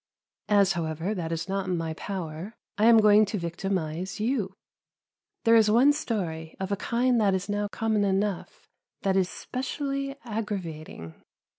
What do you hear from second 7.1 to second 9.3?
that is now common enough, that is